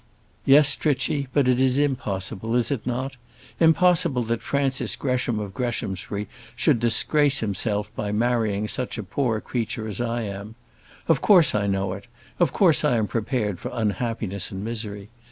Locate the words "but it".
1.31-1.59